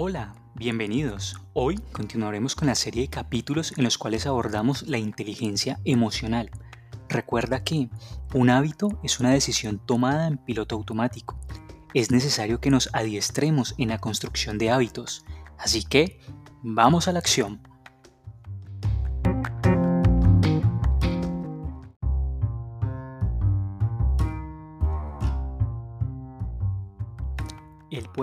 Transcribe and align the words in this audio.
Hola, 0.00 0.32
bienvenidos. 0.54 1.40
Hoy 1.54 1.76
continuaremos 1.90 2.54
con 2.54 2.68
la 2.68 2.76
serie 2.76 3.02
de 3.02 3.08
capítulos 3.08 3.76
en 3.76 3.82
los 3.82 3.98
cuales 3.98 4.28
abordamos 4.28 4.82
la 4.82 4.96
inteligencia 4.96 5.80
emocional. 5.84 6.52
Recuerda 7.08 7.64
que 7.64 7.90
un 8.32 8.48
hábito 8.48 9.00
es 9.02 9.18
una 9.18 9.30
decisión 9.30 9.84
tomada 9.84 10.28
en 10.28 10.38
piloto 10.38 10.76
automático. 10.76 11.36
Es 11.94 12.12
necesario 12.12 12.60
que 12.60 12.70
nos 12.70 12.90
adiestremos 12.92 13.74
en 13.76 13.88
la 13.88 13.98
construcción 13.98 14.56
de 14.56 14.70
hábitos. 14.70 15.24
Así 15.58 15.82
que, 15.82 16.20
vamos 16.62 17.08
a 17.08 17.12
la 17.12 17.18
acción. 17.18 17.67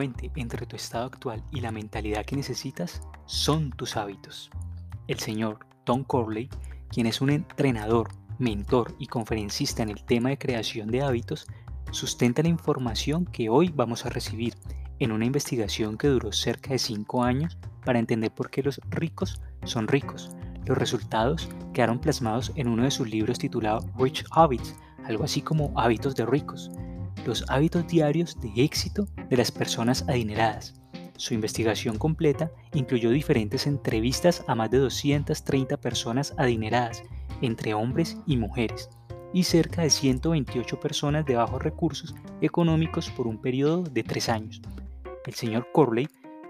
Entre 0.02 0.66
tu 0.66 0.76
estado 0.76 1.06
actual 1.06 1.44
y 1.52 1.62
la 1.62 1.72
mentalidad 1.72 2.26
que 2.26 2.36
necesitas 2.36 3.02
son 3.26 3.72
tus 3.72 3.98
hábitos. 3.98 4.50
El 5.08 5.20
señor 5.20 5.60
Tom 5.84 6.04
Corley, 6.04 6.50
quien 6.90 7.08
es 7.08 7.22
un 7.22 7.30
entrenador, 7.30 8.10
mentor 8.40 8.96
y 9.00 9.08
conferencista 9.08 9.84
en 9.84 9.90
el 9.90 10.04
tema 10.04 10.30
de 10.30 10.38
creación 10.38 10.90
de 10.90 11.02
hábitos, 11.02 11.48
sustenta 11.92 12.42
la 12.42 12.50
información 12.50 13.26
que 13.26 13.50
hoy 13.50 13.72
vamos 13.74 14.06
a 14.06 14.10
recibir 14.10 14.56
en 15.00 15.12
una 15.12 15.26
investigación 15.26 15.98
que 15.98 16.08
duró 16.08 16.32
cerca 16.32 16.72
de 16.72 16.80
5 16.80 17.24
años 17.24 17.58
para 17.84 18.00
entender 18.00 18.32
por 18.32 18.50
qué 18.50 18.64
los 18.64 18.82
ricos 18.90 19.42
son 19.64 19.88
ricos. 19.88 20.32
Los 20.66 20.78
resultados 20.78 21.50
quedaron 21.74 22.00
plasmados 22.00 22.52
en 22.56 22.68
uno 22.68 22.84
de 22.84 22.92
sus 22.92 23.10
libros 23.10 23.38
titulado 23.38 23.82
Rich 23.98 24.26
Habits, 24.32 24.76
algo 25.06 25.24
así 25.24 25.42
como 25.42 25.72
Hábitos 25.80 26.16
de 26.16 26.26
ricos, 26.26 26.72
los 27.26 27.46
hábitos 27.50 27.88
diarios 27.88 28.40
de 28.40 28.52
éxito 28.64 29.08
de 29.30 29.38
las 29.38 29.52
personas 29.52 30.06
adineradas. 30.08 30.74
Su 31.18 31.34
investigación 31.34 31.98
completa 31.98 32.52
incluyó 32.74 33.10
diferentes 33.10 33.68
entrevistas 33.68 34.44
a 34.48 34.56
más 34.56 34.70
de 34.70 34.80
230 34.80 35.78
personas 35.78 36.34
adineradas, 36.38 37.04
entre 37.42 37.74
hombres 37.74 38.18
y 38.26 38.38
mujeres, 38.38 38.90
y 39.34 39.44
cerca 39.44 39.82
de 39.82 39.90
128 39.90 40.80
personas 40.80 41.26
de 41.26 41.36
bajos 41.36 41.62
recursos 41.62 42.16
económicos 42.42 43.10
por 43.12 43.28
un 43.28 43.42
periodo 43.42 43.84
de 43.84 44.04
tres 44.04 44.30
años. 44.30 44.62
El 45.26 45.34
señor 45.34 45.68
Corley 45.74 46.08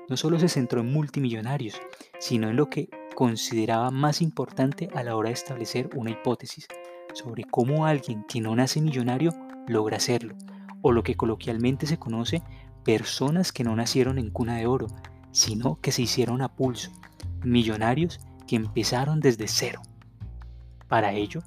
no 0.09 0.17
solo 0.17 0.39
se 0.39 0.49
centró 0.49 0.81
en 0.81 0.91
multimillonarios, 0.91 1.79
sino 2.19 2.49
en 2.49 2.55
lo 2.55 2.69
que 2.69 2.89
consideraba 3.15 3.91
más 3.91 4.21
importante 4.21 4.89
a 4.93 5.03
la 5.03 5.15
hora 5.15 5.29
de 5.29 5.33
establecer 5.33 5.89
una 5.95 6.11
hipótesis 6.11 6.67
sobre 7.13 7.43
cómo 7.45 7.85
alguien 7.85 8.23
que 8.27 8.41
no 8.41 8.55
nace 8.55 8.81
millonario 8.81 9.33
logra 9.67 9.97
hacerlo, 9.97 10.35
o 10.87 10.91
lo 10.91 11.01
que 11.01 11.15
coloquialmente 11.15 11.87
se 11.87 11.97
conoce 11.97 12.43
personas 12.83 13.51
que 13.51 13.63
no 13.63 13.75
nacieron 13.75 14.19
en 14.19 14.29
cuna 14.29 14.57
de 14.57 14.67
oro, 14.67 14.85
sino 15.31 15.81
que 15.81 15.91
se 15.91 16.03
hicieron 16.03 16.43
a 16.43 16.55
pulso, 16.55 16.91
millonarios 17.43 18.19
que 18.45 18.55
empezaron 18.55 19.19
desde 19.19 19.47
cero. 19.47 19.81
Para 20.87 21.13
ello, 21.13 21.41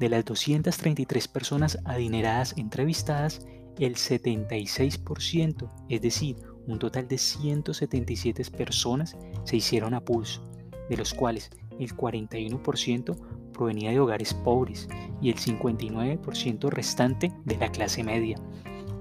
de 0.00 0.10
las 0.10 0.26
233 0.26 1.28
personas 1.28 1.78
adineradas 1.86 2.58
entrevistadas, 2.58 3.46
el 3.78 3.94
76%, 3.94 5.70
es 5.88 6.02
decir, 6.02 6.36
un 6.66 6.78
total 6.78 7.08
de 7.08 7.16
177 7.16 8.44
personas, 8.50 9.16
se 9.44 9.56
hicieron 9.56 9.94
a 9.94 10.02
pulso, 10.02 10.44
de 10.90 10.98
los 10.98 11.14
cuales 11.14 11.48
el 11.80 11.96
41% 11.96 13.16
provenía 13.54 13.92
de 13.92 14.00
hogares 14.00 14.34
pobres 14.34 14.88
y 15.22 15.30
el 15.30 15.36
59% 15.36 16.68
restante 16.68 17.32
de 17.46 17.56
la 17.56 17.72
clase 17.72 18.04
media. 18.04 18.36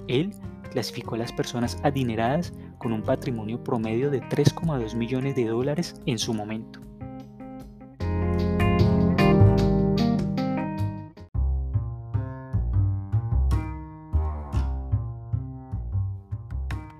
Él 0.07 0.31
clasificó 0.71 1.15
a 1.15 1.19
las 1.19 1.31
personas 1.31 1.77
adineradas 1.83 2.53
con 2.79 2.93
un 2.93 3.03
patrimonio 3.03 3.63
promedio 3.63 4.09
de 4.09 4.21
3,2 4.21 4.95
millones 4.95 5.35
de 5.35 5.45
dólares 5.45 5.95
en 6.05 6.19
su 6.19 6.33
momento. 6.33 6.79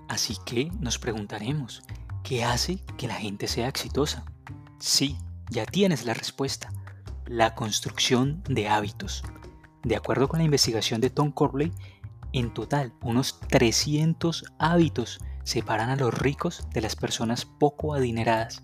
Así 0.08 0.38
que 0.46 0.72
nos 0.80 1.00
preguntaremos, 1.00 1.82
¿qué 2.24 2.44
hace 2.44 2.80
que 2.98 3.08
la 3.08 3.16
gente 3.16 3.48
sea 3.48 3.68
exitosa? 3.68 4.24
Sí, 4.78 5.18
ya 5.50 5.66
tienes 5.66 6.06
la 6.06 6.14
respuesta, 6.14 6.72
la 7.26 7.56
construcción 7.56 8.44
de 8.48 8.68
hábitos. 8.68 9.24
De 9.82 9.96
acuerdo 9.96 10.30
con 10.30 10.38
la 10.38 10.46
investigación 10.46 11.02
de 11.02 11.10
Tom 11.10 11.32
Corley, 11.32 11.72
en 12.34 12.54
total, 12.54 12.94
unos 13.02 13.40
300 13.48 14.46
hábitos 14.58 15.20
separan 15.44 15.90
a 15.90 15.96
los 15.96 16.14
ricos 16.14 16.68
de 16.74 16.82
las 16.82 16.96
personas 16.96 17.46
poco 17.46 17.94
adineradas. 17.94 18.62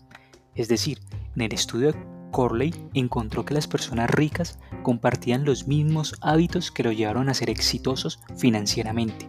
Es 0.55 0.67
decir, 0.67 0.99
en 1.35 1.43
el 1.43 1.53
estudio 1.53 1.91
de 1.91 1.99
Corley 2.31 2.73
encontró 2.93 3.45
que 3.45 3.53
las 3.53 3.67
personas 3.67 4.09
ricas 4.09 4.59
compartían 4.83 5.45
los 5.45 5.67
mismos 5.67 6.15
hábitos 6.21 6.71
que 6.71 6.83
lo 6.83 6.91
llevaron 6.91 7.29
a 7.29 7.33
ser 7.33 7.49
exitosos 7.49 8.19
financieramente. 8.37 9.27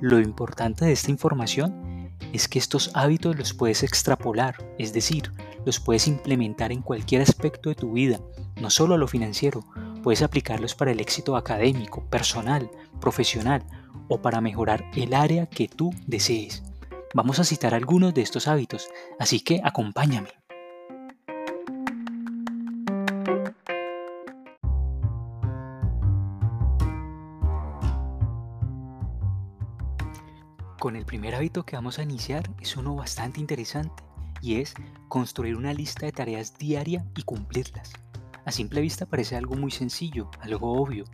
Lo 0.00 0.20
importante 0.20 0.84
de 0.84 0.92
esta 0.92 1.10
información 1.10 2.12
es 2.32 2.48
que 2.48 2.58
estos 2.58 2.90
hábitos 2.94 3.36
los 3.36 3.54
puedes 3.54 3.82
extrapolar, 3.82 4.56
es 4.78 4.92
decir, 4.92 5.32
los 5.64 5.80
puedes 5.80 6.06
implementar 6.08 6.72
en 6.72 6.82
cualquier 6.82 7.22
aspecto 7.22 7.68
de 7.68 7.74
tu 7.74 7.92
vida, 7.92 8.20
no 8.60 8.70
solo 8.70 8.94
a 8.94 8.98
lo 8.98 9.08
financiero, 9.08 9.64
Puedes 10.04 10.20
aplicarlos 10.20 10.74
para 10.74 10.90
el 10.90 11.00
éxito 11.00 11.34
académico, 11.34 12.04
personal, 12.10 12.70
profesional 13.00 13.64
o 14.06 14.20
para 14.20 14.42
mejorar 14.42 14.84
el 14.94 15.14
área 15.14 15.46
que 15.46 15.66
tú 15.66 15.94
desees. 16.06 16.62
Vamos 17.14 17.38
a 17.38 17.44
citar 17.44 17.72
algunos 17.72 18.12
de 18.12 18.20
estos 18.20 18.46
hábitos, 18.46 18.90
así 19.18 19.40
que 19.40 19.62
acompáñame. 19.64 20.28
Con 30.78 30.96
el 30.96 31.06
primer 31.06 31.34
hábito 31.34 31.64
que 31.64 31.76
vamos 31.76 31.98
a 31.98 32.02
iniciar 32.02 32.50
es 32.60 32.76
uno 32.76 32.94
bastante 32.94 33.40
interesante 33.40 34.02
y 34.42 34.60
es 34.60 34.74
construir 35.08 35.56
una 35.56 35.72
lista 35.72 36.04
de 36.04 36.12
tareas 36.12 36.58
diaria 36.58 37.06
y 37.16 37.22
cumplirlas. 37.22 38.03
A 38.44 38.52
simple 38.52 38.80
vista 38.80 39.06
parece 39.06 39.36
algo 39.36 39.54
muy 39.54 39.70
sencillo, 39.70 40.30
algo 40.40 40.72
obvio, 40.80 41.04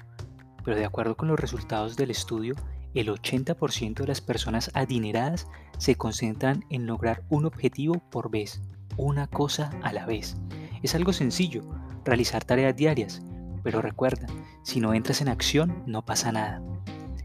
pero 0.65 0.77
de 0.77 0.85
acuerdo 0.85 1.17
con 1.17 1.29
los 1.29 1.39
resultados 1.39 1.97
del 1.97 2.11
estudio, 2.11 2.55
el 2.95 3.09
80% 3.09 3.95
de 3.95 4.07
las 4.07 4.21
personas 4.21 4.71
adineradas 4.75 5.47
se 5.79 5.95
concentran 5.95 6.65
en 6.71 6.87
lograr 6.87 7.23
un 7.29 7.47
objetivo 7.47 8.03
por 8.11 8.31
vez, 8.31 8.61
una 8.97 9.29
cosa 9.29 9.71
a 9.83 9.93
la 9.93 10.07
vez. 10.07 10.37
Es 10.83 10.95
algo 10.95 11.13
sencillo, 11.13 11.63
realizar 12.05 12.45
tareas 12.45 12.77
diarias, 12.77 13.23
pero 13.63 13.81
recuerda, 13.81 14.27
si 14.65 14.81
no 14.81 14.93
entras 14.93 15.21
en 15.21 15.29
acción 15.29 15.85
no 15.87 16.05
pasa 16.05 16.33
nada. 16.33 16.63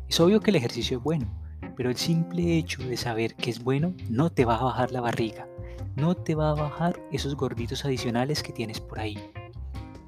Es 0.08 0.20
obvio 0.20 0.40
que 0.40 0.52
el 0.52 0.58
ejercicio 0.58 0.98
es 0.98 1.04
bueno, 1.04 1.28
pero 1.76 1.90
el 1.90 1.98
simple 1.98 2.58
hecho 2.58 2.84
de 2.84 2.98
saber 2.98 3.34
que 3.36 3.50
es 3.50 3.64
bueno 3.64 3.96
no 4.10 4.32
te 4.32 4.46
va 4.46 4.58
a 4.58 4.64
bajar 4.64 4.92
la 4.92 5.02
barriga, 5.02 5.48
no 5.96 6.16
te 6.16 6.36
va 6.36 6.52
a 6.52 6.56
bajar 6.56 7.00
esos 7.12 7.36
gorditos 7.36 7.86
adicionales 7.86 8.44
que 8.44 8.54
tienes 8.54 8.80
por 8.80 9.00
ahí. 9.00 9.18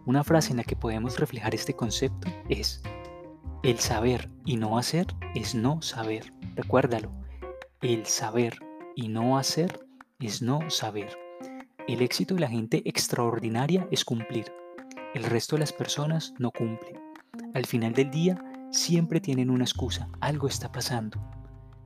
Una 0.08 0.24
frase 0.24 0.52
en 0.52 0.58
la 0.58 0.64
que 0.64 0.78
podemos 0.78 1.20
reflejar 1.20 1.54
este 1.54 1.76
concepto 1.76 2.30
es, 2.48 2.82
el 3.62 3.78
saber 3.78 4.32
y 4.46 4.56
no 4.56 4.78
hacer 4.78 5.06
es 5.36 5.54
no 5.54 5.82
saber. 5.82 6.34
Recuérdalo, 6.56 7.12
el 7.82 8.06
saber 8.06 8.58
y 8.96 9.10
no 9.10 9.38
hacer 9.38 9.86
es 10.20 10.42
no 10.42 10.70
saber. 10.70 11.10
El 11.90 12.02
éxito 12.02 12.36
de 12.36 12.40
la 12.40 12.48
gente 12.48 12.84
extraordinaria 12.86 13.86
es 13.92 14.06
cumplir. 14.06 14.46
El 15.14 15.26
resto 15.26 15.58
de 15.58 15.60
las 15.60 15.74
personas 15.74 16.34
no 16.40 16.52
cumplen. 16.52 16.96
Al 17.54 17.66
final 17.66 17.92
del 17.92 18.10
día 18.10 18.42
siempre 18.72 19.20
tienen 19.20 19.50
una 19.50 19.66
excusa, 19.66 20.08
algo 20.22 20.48
está 20.48 20.72
pasando. 20.72 21.20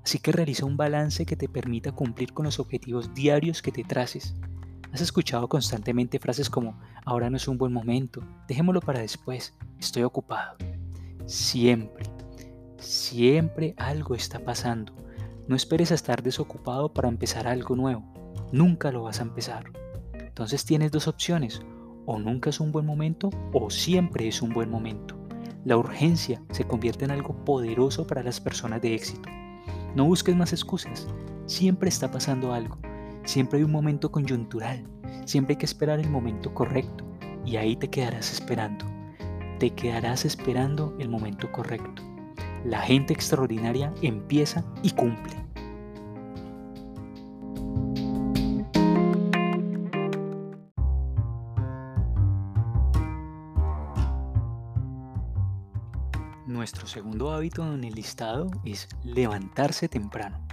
Así 0.03 0.19
que 0.19 0.31
realiza 0.31 0.67
un 0.67 0.77
balance 0.77 1.25
que 1.25 1.35
te 1.35 1.49
permita 1.49 1.91
cumplir 1.91 2.33
con 2.33 2.45
los 2.45 2.59
objetivos 2.59 3.15
diarios 3.15 3.63
que 3.63 3.71
te 3.71 3.83
traces 3.83 4.35
Has 4.93 4.99
escuchado 4.99 5.47
constantemente 5.47 6.19
frases 6.19 6.49
como, 6.49 6.77
ahora 7.05 7.29
no 7.29 7.37
es 7.37 7.47
un 7.47 7.57
buen 7.57 7.71
momento, 7.71 8.21
dejémoslo 8.47 8.81
para 8.81 8.99
después, 8.99 9.55
estoy 9.79 10.03
ocupado. 10.03 10.57
Siempre, 11.25 12.03
siempre 12.77 13.73
algo 13.77 14.15
está 14.15 14.39
pasando. 14.39 14.93
No 15.47 15.55
esperes 15.55 15.91
a 15.91 15.95
estar 15.95 16.21
desocupado 16.21 16.93
para 16.93 17.07
empezar 17.07 17.47
algo 17.47 17.75
nuevo. 17.75 18.03
Nunca 18.51 18.91
lo 18.91 19.03
vas 19.03 19.19
a 19.19 19.23
empezar. 19.23 19.71
Entonces 20.13 20.65
tienes 20.65 20.91
dos 20.91 21.07
opciones. 21.07 21.61
O 22.05 22.19
nunca 22.19 22.49
es 22.49 22.59
un 22.59 22.71
buen 22.71 22.85
momento 22.85 23.29
o 23.53 23.69
siempre 23.69 24.27
es 24.27 24.41
un 24.41 24.49
buen 24.49 24.69
momento. 24.69 25.15
La 25.63 25.77
urgencia 25.77 26.41
se 26.51 26.65
convierte 26.65 27.05
en 27.05 27.11
algo 27.11 27.45
poderoso 27.45 28.07
para 28.07 28.23
las 28.23 28.41
personas 28.41 28.81
de 28.81 28.95
éxito. 28.95 29.29
No 29.95 30.05
busques 30.05 30.35
más 30.35 30.51
excusas. 30.51 31.07
Siempre 31.45 31.89
está 31.89 32.11
pasando 32.11 32.53
algo. 32.53 32.77
Siempre 33.23 33.59
hay 33.59 33.63
un 33.63 33.71
momento 33.71 34.11
coyuntural, 34.11 34.83
siempre 35.25 35.53
hay 35.53 35.57
que 35.57 35.65
esperar 35.65 35.99
el 35.99 36.09
momento 36.09 36.53
correcto 36.53 37.05
y 37.45 37.55
ahí 37.55 37.75
te 37.75 37.89
quedarás 37.89 38.31
esperando. 38.31 38.85
Te 39.59 39.69
quedarás 39.71 40.25
esperando 40.25 40.95
el 40.99 41.09
momento 41.09 41.51
correcto. 41.51 42.01
La 42.65 42.81
gente 42.81 43.13
extraordinaria 43.13 43.93
empieza 44.01 44.63
y 44.83 44.91
cumple. 44.91 45.35
Nuestro 56.47 56.85
segundo 56.85 57.31
hábito 57.31 57.63
en 57.73 57.83
el 57.83 57.93
listado 57.93 58.51
es 58.65 58.89
levantarse 59.03 59.87
temprano. 59.87 60.50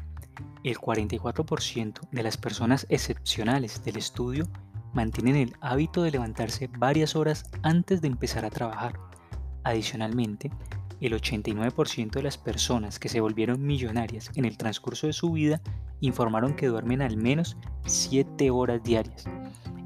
El 0.68 0.76
44% 0.76 2.10
de 2.12 2.22
las 2.22 2.36
personas 2.36 2.84
excepcionales 2.90 3.82
del 3.84 3.96
estudio 3.96 4.46
mantienen 4.92 5.36
el 5.36 5.56
hábito 5.62 6.02
de 6.02 6.10
levantarse 6.10 6.68
varias 6.76 7.16
horas 7.16 7.44
antes 7.62 8.02
de 8.02 8.08
empezar 8.08 8.44
a 8.44 8.50
trabajar. 8.50 9.00
Adicionalmente, 9.64 10.50
el 11.00 11.14
89% 11.14 12.10
de 12.10 12.22
las 12.22 12.36
personas 12.36 12.98
que 12.98 13.08
se 13.08 13.22
volvieron 13.22 13.64
millonarias 13.64 14.30
en 14.34 14.44
el 14.44 14.58
transcurso 14.58 15.06
de 15.06 15.14
su 15.14 15.32
vida 15.32 15.62
informaron 16.02 16.54
que 16.54 16.66
duermen 16.66 17.00
al 17.00 17.16
menos 17.16 17.56
7 17.86 18.50
horas 18.50 18.82
diarias. 18.82 19.24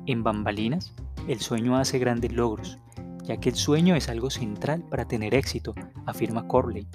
En 0.06 0.24
bambalinas, 0.24 0.92
el 1.28 1.38
sueño 1.38 1.76
hace 1.76 2.00
grandes 2.00 2.32
logros, 2.32 2.78
ya 3.22 3.36
que 3.36 3.50
el 3.50 3.54
sueño 3.54 3.94
es 3.94 4.08
algo 4.08 4.30
central 4.30 4.82
para 4.90 5.06
tener 5.06 5.32
éxito, 5.36 5.76
afirma 6.06 6.48
Corley. 6.48 6.88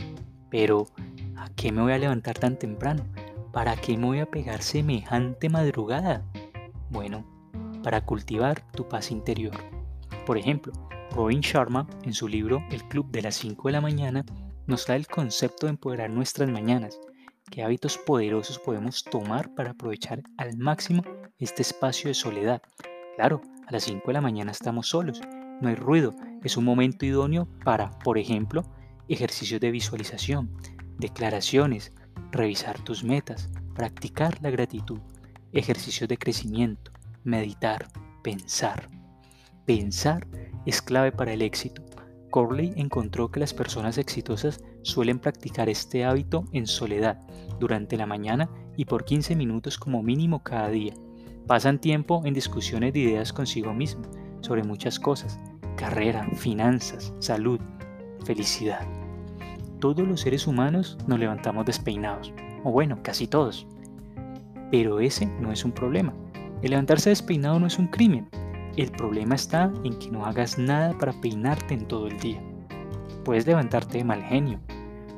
Pero, 0.50 0.88
¿a 1.38 1.48
qué 1.56 1.72
me 1.72 1.84
voy 1.84 1.94
a 1.94 2.00
levantar 2.00 2.38
tan 2.38 2.60
temprano? 2.60 3.06
¿Para 3.52 3.76
qué 3.76 3.98
me 3.98 4.06
voy 4.06 4.20
a 4.20 4.30
pegar 4.30 4.62
semejante 4.62 5.50
madrugada? 5.50 6.24
Bueno, 6.90 7.26
para 7.84 8.02
cultivar 8.02 8.62
tu 8.72 8.88
paz 8.88 9.12
interior. 9.12 9.56
Por 10.26 10.38
ejemplo, 10.38 10.74
Robin 11.12 11.40
Sharma, 11.40 11.88
en 12.04 12.14
su 12.14 12.28
libro 12.28 12.62
El 12.70 12.84
Club 12.88 13.10
de 13.12 13.22
las 13.22 13.36
5 13.36 13.68
de 13.68 13.72
la 13.72 13.82
mañana, 13.82 14.26
nos 14.68 14.86
da 14.86 14.96
el 14.96 15.08
concepto 15.08 15.66
de 15.66 15.72
empoderar 15.72 16.10
nuestras 16.10 16.50
mañanas. 16.50 17.00
¿Qué 17.50 17.64
hábitos 17.64 17.98
poderosos 17.98 18.60
podemos 18.60 19.04
tomar 19.04 19.56
para 19.56 19.72
aprovechar 19.72 20.22
al 20.38 20.58
máximo 20.58 21.02
este 21.40 21.62
espacio 21.62 22.10
de 22.10 22.14
soledad? 22.14 22.62
Claro, 23.16 23.42
a 23.66 23.72
las 23.72 23.84
5 23.84 24.06
de 24.06 24.14
la 24.14 24.22
mañana 24.22 24.52
estamos 24.52 24.90
solos, 24.90 25.22
no 25.62 25.70
hay 25.70 25.76
ruido, 25.76 26.14
es 26.44 26.58
un 26.58 26.66
momento 26.66 27.06
idóneo 27.06 27.48
para, 27.64 27.92
por 28.00 28.18
ejemplo, 28.18 28.64
ejercicios 29.08 29.62
de 29.62 29.72
visualización, 29.72 30.52
declaraciones, 30.98 31.94
revisar 32.38 32.80
tus 32.80 33.04
metas, 33.04 33.50
practicar 33.76 34.42
la 34.42 34.50
gratitud, 34.50 35.00
ejercicios 35.52 36.08
de 36.08 36.18
crecimiento, 36.18 36.92
meditar, 37.24 37.88
pensar. 38.24 38.90
Pensar 39.66 40.28
es 40.66 40.82
clave 40.82 41.12
para 41.12 41.34
el 41.34 41.42
éxito. 41.42 41.84
Corley 42.30 42.74
encontró 42.76 43.32
que 43.32 43.40
las 43.40 43.54
personas 43.54 43.98
exitosas 43.98 44.64
suelen 44.84 45.20
practicar 45.20 45.70
este 45.70 46.06
hábito 46.06 46.46
en 46.52 46.68
soledad 46.68 47.20
durante 47.60 47.98
la 47.98 48.06
mañana 48.06 48.50
y 48.76 48.86
por 48.86 49.06
15 49.06 49.36
minutos 49.36 49.78
como 49.78 50.04
mínimo 50.04 50.44
cada 50.44 50.70
día. 50.70 50.94
Pasan 51.48 51.80
tiempo 51.80 52.22
en 52.26 52.34
discusiones 52.34 52.94
de 52.94 53.00
ideas 53.00 53.34
consigo 53.34 53.74
mismo 53.74 54.04
sobre 54.42 54.64
muchas 54.64 55.00
cosas, 55.00 55.40
carrera, 55.78 56.28
finanzas, 56.36 57.14
salud, 57.20 57.60
felicidad. 58.26 58.97
Todos 59.80 60.08
los 60.08 60.22
seres 60.22 60.48
humanos 60.48 60.98
nos 61.08 61.20
levantamos 61.20 61.66
despeinados, 61.66 62.34
o 62.64 62.72
bueno, 62.72 63.00
casi 63.04 63.28
todos. 63.28 63.68
Pero 64.72 65.00
ese 65.00 65.28
no 65.40 65.52
es 65.52 65.64
un 65.64 65.72
problema. 65.72 66.14
El 66.64 66.72
levantarse 66.72 67.12
despeinado 67.12 67.60
no 67.60 67.68
es 67.68 67.78
un 67.78 67.88
crimen. 67.88 68.28
El 68.76 68.92
problema 68.92 69.36
está 69.36 69.72
en 69.84 69.98
que 70.00 70.10
no 70.10 70.26
hagas 70.26 70.58
nada 70.58 70.98
para 70.98 71.14
peinarte 71.22 71.76
en 71.76 71.88
todo 71.88 72.08
el 72.08 72.20
día. 72.20 72.42
Puedes 73.24 73.46
levantarte 73.46 74.00
de 74.00 74.04
mal 74.04 74.24
genio, 74.24 74.60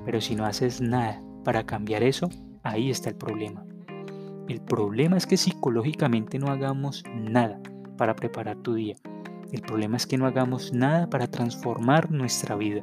pero 0.06 0.20
si 0.20 0.36
no 0.36 0.46
haces 0.46 0.82
nada 0.82 1.22
para 1.46 1.66
cambiar 1.66 2.04
eso, 2.04 2.30
ahí 2.64 2.90
está 2.90 3.10
el 3.10 3.16
problema. 3.16 3.64
El 4.50 4.60
problema 4.62 5.16
es 5.16 5.26
que 5.26 5.38
psicológicamente 5.38 6.40
no 6.40 6.48
hagamos 6.48 7.04
nada 7.16 7.62
para 7.98 8.16
preparar 8.16 8.58
tu 8.58 8.74
día. 8.74 8.96
El 9.52 9.62
problema 9.62 9.96
es 9.96 10.06
que 10.06 10.18
no 10.18 10.26
hagamos 10.26 10.74
nada 10.74 11.10
para 11.10 11.28
transformar 11.28 12.12
nuestra 12.12 12.56
vida. 12.56 12.82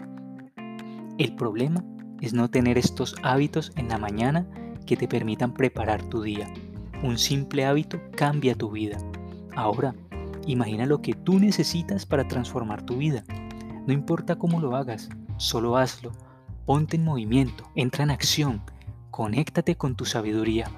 El 1.19 1.35
problema 1.35 1.83
es 2.21 2.35
no 2.35 2.51
tener 2.51 2.77
estos 2.77 3.15
hábitos 3.23 3.73
en 3.77 3.89
la 3.89 3.97
mañana 3.97 4.47
que 4.85 4.99
te 4.99 5.09
permitan 5.09 5.55
preparar 5.55 6.03
tu 6.03 6.21
día. 6.21 6.53
Un 7.03 7.17
simple 7.17 7.65
hábito 7.65 7.99
cambia 8.15 8.55
tu 8.55 8.71
vida. 8.71 8.99
Ahora, 9.55 9.95
imagina 10.47 10.85
lo 10.85 11.01
que 11.01 11.15
tú 11.15 11.39
necesitas 11.39 12.05
para 12.05 12.29
transformar 12.29 12.83
tu 12.83 12.99
vida. 12.99 13.25
No 13.87 13.95
importa 13.95 14.37
cómo 14.37 14.61
lo 14.61 14.77
hagas, 14.77 15.09
solo 15.39 15.79
hazlo. 15.79 16.13
Ponte 16.67 16.97
en 16.97 17.05
movimiento, 17.05 17.65
entra 17.75 18.05
en 18.05 18.11
acción, 18.11 18.61
conéctate 19.11 19.77
con 19.77 19.97
tu 19.97 20.05
sabiduría. 20.05 20.71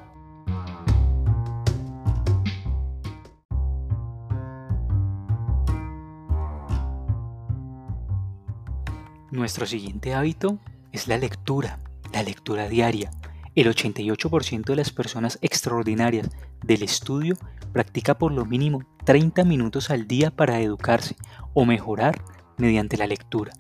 Nuestro 9.30 9.66
siguiente 9.66 10.14
hábito 10.14 10.58
es 10.90 11.06
la 11.06 11.18
lectura, 11.18 11.78
la 12.14 12.22
lectura 12.22 12.66
diaria. 12.66 13.10
El 13.54 13.66
88% 13.68 14.64
de 14.64 14.76
las 14.76 14.90
personas 14.90 15.38
extraordinarias 15.42 16.30
del 16.64 16.82
estudio 16.82 17.36
practica 17.74 18.16
por 18.16 18.32
lo 18.32 18.46
mínimo 18.46 18.84
30 19.04 19.44
minutos 19.44 19.90
al 19.90 20.06
día 20.06 20.30
para 20.30 20.60
educarse 20.60 21.14
o 21.52 21.66
mejorar 21.66 22.22
mediante 22.56 22.96
la 22.96 23.06
lectura. 23.06 23.52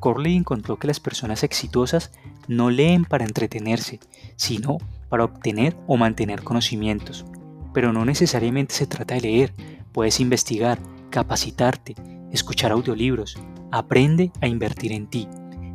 Corley 0.00 0.36
encontró 0.36 0.78
que 0.78 0.86
las 0.86 1.00
personas 1.00 1.42
exitosas 1.44 2.12
no 2.46 2.68
leen 2.68 3.06
para 3.06 3.24
entretenerse, 3.24 4.00
sino 4.36 4.76
para 5.08 5.24
obtener 5.24 5.78
o 5.86 5.96
mantener 5.96 6.42
conocimientos. 6.42 7.24
Pero 7.72 7.94
no 7.94 8.04
necesariamente 8.04 8.74
se 8.74 8.86
trata 8.86 9.14
de 9.14 9.22
leer, 9.22 9.54
puedes 9.92 10.20
investigar, 10.20 10.78
capacitarte, 11.08 11.94
escuchar 12.32 12.72
audiolibros, 12.72 13.38
Aprende 13.72 14.30
a 14.40 14.46
invertir 14.46 14.92
en 14.92 15.08
ti. 15.08 15.28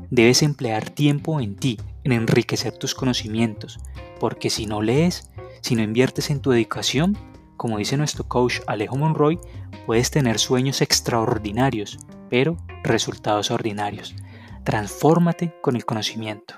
Debes 0.09 0.43
emplear 0.43 0.89
tiempo 0.89 1.39
en 1.39 1.55
ti, 1.55 1.77
en 2.03 2.13
enriquecer 2.13 2.73
tus 2.77 2.95
conocimientos, 2.95 3.79
porque 4.19 4.49
si 4.49 4.65
no 4.65 4.81
lees, 4.81 5.29
si 5.61 5.75
no 5.75 5.83
inviertes 5.83 6.29
en 6.29 6.39
tu 6.39 6.53
educación, 6.53 7.17
como 7.57 7.77
dice 7.77 7.97
nuestro 7.97 8.23
coach 8.27 8.59
Alejo 8.65 8.97
Monroy, 8.97 9.39
puedes 9.85 10.09
tener 10.09 10.39
sueños 10.39 10.81
extraordinarios, 10.81 11.99
pero 12.29 12.57
resultados 12.83 13.51
ordinarios. 13.51 14.15
Transfórmate 14.63 15.53
con 15.61 15.75
el 15.75 15.85
conocimiento. 15.85 16.55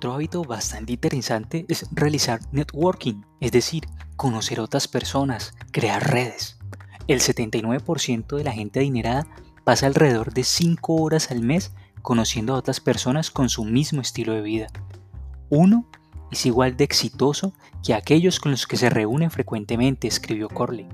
Otro 0.00 0.14
hábito 0.14 0.44
bastante 0.44 0.94
interesante 0.94 1.66
es 1.68 1.84
realizar 1.92 2.40
networking, 2.52 3.20
es 3.38 3.52
decir, 3.52 3.84
conocer 4.16 4.58
otras 4.58 4.88
personas, 4.88 5.52
crear 5.72 6.10
redes. 6.10 6.58
El 7.06 7.20
79% 7.20 8.38
de 8.38 8.42
la 8.42 8.52
gente 8.52 8.80
adinerada 8.80 9.26
pasa 9.62 9.84
alrededor 9.86 10.32
de 10.32 10.42
5 10.42 10.94
horas 10.94 11.30
al 11.30 11.42
mes 11.42 11.74
conociendo 12.00 12.54
a 12.54 12.56
otras 12.56 12.80
personas 12.80 13.30
con 13.30 13.50
su 13.50 13.66
mismo 13.66 14.00
estilo 14.00 14.32
de 14.32 14.40
vida. 14.40 14.68
Uno 15.50 15.86
es 16.30 16.46
igual 16.46 16.78
de 16.78 16.84
exitoso 16.84 17.52
que 17.84 17.92
aquellos 17.92 18.40
con 18.40 18.52
los 18.52 18.66
que 18.66 18.78
se 18.78 18.88
reúnen 18.88 19.30
frecuentemente, 19.30 20.08
escribió 20.08 20.48
Corley. 20.48 20.88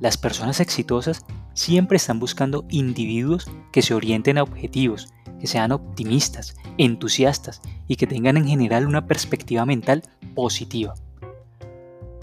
Las 0.00 0.16
personas 0.16 0.60
exitosas 0.60 1.26
siempre 1.52 1.98
están 1.98 2.18
buscando 2.18 2.64
individuos 2.70 3.50
que 3.70 3.82
se 3.82 3.92
orienten 3.92 4.38
a 4.38 4.44
objetivos, 4.44 5.12
que 5.40 5.46
sean 5.46 5.72
optimistas, 5.72 6.56
entusiastas 6.78 7.62
y 7.88 7.96
que 7.96 8.06
tengan 8.06 8.36
en 8.36 8.46
general 8.46 8.86
una 8.86 9.06
perspectiva 9.06 9.64
mental 9.66 10.02
positiva. 10.34 10.94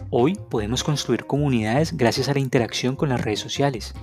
Hoy 0.09 0.36
podemos 0.50 0.83
construir 0.83 1.25
comunidades 1.25 1.97
gracias 1.97 2.29
a 2.29 2.33
la 2.33 2.39
interacción 2.39 2.95
con 2.95 3.09
las 3.09 3.19
redes 3.19 3.39
sociales. 3.39 3.93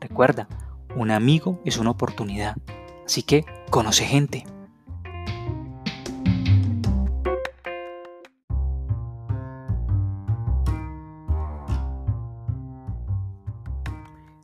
Recuerda, 0.00 0.48
un 0.96 1.10
amigo 1.12 1.60
es 1.64 1.78
una 1.78 1.90
oportunidad, 1.90 2.56
así 3.06 3.22
que 3.22 3.44
conoce 3.70 4.04
gente. 4.04 4.44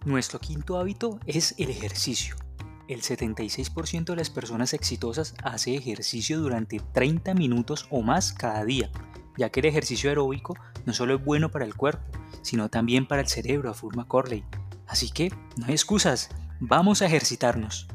Nuestro 0.05 0.39
quinto 0.39 0.79
hábito 0.79 1.19
es 1.27 1.55
el 1.59 1.69
ejercicio 1.69 2.37
el 2.89 3.03
76% 3.03 4.05
de 4.05 4.17
las 4.17 4.31
personas 4.31 4.73
exitosas 4.73 5.35
hace 5.43 5.77
ejercicio 5.77 6.41
durante 6.41 6.81
30 6.81 7.35
minutos 7.35 7.87
o 7.91 8.03
más 8.03 8.33
cada 8.33 8.65
día, 8.65 8.91
ya 9.37 9.51
que 9.51 9.61
el 9.61 9.67
ejercicio 9.67 10.09
aeróbico 10.09 10.57
no 10.87 10.95
solo 10.95 11.17
es 11.17 11.25
bueno 11.25 11.51
para 11.51 11.67
el 11.67 11.75
cuerpo, 11.75 12.03
sino 12.43 12.71
también 12.71 13.07
para 13.07 13.21
el 13.21 13.29
cerebro, 13.29 13.71
afirma 13.71 14.09
Corley. 14.09 14.43
Así 14.87 15.11
que 15.11 15.31
no 15.57 15.67
hay 15.67 15.73
excusas, 15.73 16.31
vamos 16.61 17.03
a 17.03 17.07
ejercitarnos. 17.07 17.87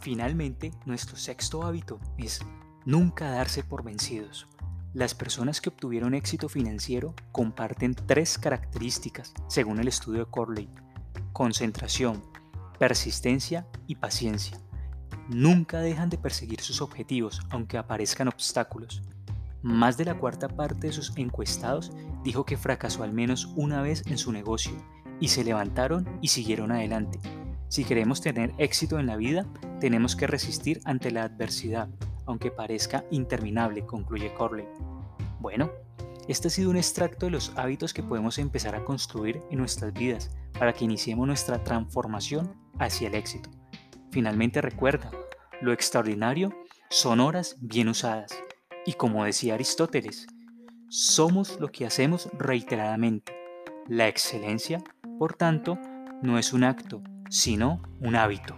Finalmente, 0.00 0.72
nuestro 0.86 1.16
sexto 1.16 1.64
hábito 1.64 1.98
es 2.18 2.40
nunca 2.84 3.30
darse 3.30 3.62
por 3.62 3.84
vencidos. 3.84 4.46
Las 4.98 5.14
personas 5.14 5.60
que 5.60 5.68
obtuvieron 5.68 6.12
éxito 6.12 6.48
financiero 6.48 7.14
comparten 7.30 7.94
tres 7.94 8.36
características, 8.36 9.32
según 9.46 9.78
el 9.78 9.86
estudio 9.86 10.24
de 10.24 10.30
Corley. 10.32 10.68
Concentración, 11.32 12.20
persistencia 12.80 13.64
y 13.86 13.94
paciencia. 13.94 14.58
Nunca 15.28 15.78
dejan 15.78 16.10
de 16.10 16.18
perseguir 16.18 16.62
sus 16.62 16.80
objetivos, 16.80 17.42
aunque 17.50 17.78
aparezcan 17.78 18.26
obstáculos. 18.26 19.04
Más 19.62 19.96
de 19.96 20.04
la 20.04 20.18
cuarta 20.18 20.48
parte 20.48 20.88
de 20.88 20.92
sus 20.92 21.16
encuestados 21.16 21.92
dijo 22.24 22.44
que 22.44 22.56
fracasó 22.56 23.04
al 23.04 23.12
menos 23.12 23.52
una 23.54 23.82
vez 23.82 24.02
en 24.08 24.18
su 24.18 24.32
negocio 24.32 24.72
y 25.20 25.28
se 25.28 25.44
levantaron 25.44 26.08
y 26.22 26.26
siguieron 26.26 26.72
adelante. 26.72 27.20
Si 27.68 27.84
queremos 27.84 28.20
tener 28.20 28.52
éxito 28.58 28.98
en 28.98 29.06
la 29.06 29.14
vida, 29.14 29.46
tenemos 29.78 30.16
que 30.16 30.26
resistir 30.26 30.80
ante 30.84 31.12
la 31.12 31.22
adversidad, 31.22 31.88
aunque 32.28 32.50
parezca 32.52 33.04
interminable, 33.10 33.84
concluye 33.84 34.32
Corley. 34.34 34.68
Bueno, 35.40 35.72
este 36.28 36.48
ha 36.48 36.50
sido 36.50 36.70
un 36.70 36.76
extracto 36.76 37.26
de 37.26 37.32
los 37.32 37.52
hábitos 37.56 37.94
que 37.94 38.02
podemos 38.02 38.38
empezar 38.38 38.76
a 38.76 38.84
construir 38.84 39.42
en 39.50 39.58
nuestras 39.58 39.92
vidas 39.94 40.30
para 40.58 40.74
que 40.74 40.84
iniciemos 40.84 41.26
nuestra 41.26 41.64
transformación 41.64 42.54
hacia 42.78 43.08
el 43.08 43.14
éxito. 43.14 43.50
Finalmente 44.10 44.60
recuerda, 44.60 45.10
lo 45.62 45.72
extraordinario 45.72 46.52
son 46.90 47.20
horas 47.20 47.56
bien 47.60 47.88
usadas. 47.88 48.38
Y 48.84 48.92
como 48.92 49.24
decía 49.24 49.54
Aristóteles, 49.54 50.26
somos 50.90 51.58
lo 51.60 51.68
que 51.68 51.86
hacemos 51.86 52.28
reiteradamente. 52.38 53.34
La 53.86 54.06
excelencia, 54.06 54.82
por 55.18 55.34
tanto, 55.34 55.78
no 56.22 56.38
es 56.38 56.52
un 56.52 56.64
acto, 56.64 57.02
sino 57.30 57.82
un 58.00 58.16
hábito. 58.16 58.54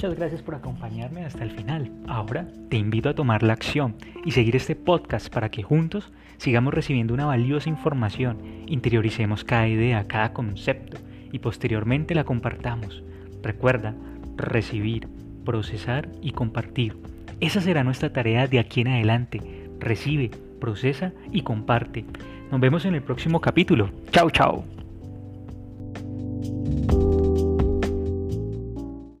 Muchas 0.00 0.18
gracias 0.18 0.40
por 0.40 0.54
acompañarme 0.54 1.26
hasta 1.26 1.44
el 1.44 1.50
final. 1.50 1.92
Ahora 2.08 2.48
te 2.70 2.78
invito 2.78 3.10
a 3.10 3.14
tomar 3.14 3.42
la 3.42 3.52
acción 3.52 3.96
y 4.24 4.30
seguir 4.30 4.56
este 4.56 4.74
podcast 4.74 5.28
para 5.28 5.50
que 5.50 5.62
juntos 5.62 6.10
sigamos 6.38 6.72
recibiendo 6.72 7.12
una 7.12 7.26
valiosa 7.26 7.68
información, 7.68 8.38
interioricemos 8.66 9.44
cada 9.44 9.68
idea, 9.68 10.08
cada 10.08 10.32
concepto 10.32 10.96
y 11.30 11.40
posteriormente 11.40 12.14
la 12.14 12.24
compartamos. 12.24 13.02
Recuerda, 13.42 13.94
recibir, 14.38 15.06
procesar 15.44 16.08
y 16.22 16.32
compartir. 16.32 16.96
Esa 17.40 17.60
será 17.60 17.84
nuestra 17.84 18.10
tarea 18.10 18.46
de 18.46 18.58
aquí 18.58 18.80
en 18.80 18.88
adelante. 18.88 19.68
Recibe, 19.80 20.30
procesa 20.58 21.12
y 21.30 21.42
comparte. 21.42 22.06
Nos 22.50 22.58
vemos 22.58 22.86
en 22.86 22.94
el 22.94 23.02
próximo 23.02 23.42
capítulo. 23.42 23.90
Chao, 24.12 24.30
chao. 24.30 24.79